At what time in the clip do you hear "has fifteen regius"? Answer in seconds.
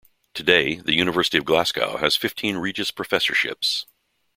1.97-2.89